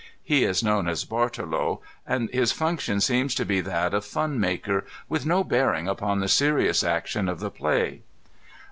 [0.23, 4.83] He is known as Bartolo, and his function seems to be that of fun maker,
[5.07, 8.01] with no bearing upon the serious action of the play.